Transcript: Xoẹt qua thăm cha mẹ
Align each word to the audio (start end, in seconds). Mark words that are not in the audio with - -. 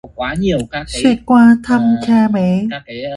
Xoẹt 0.93 1.17
qua 1.25 1.57
thăm 1.63 1.81
cha 2.07 2.27
mẹ 2.33 2.63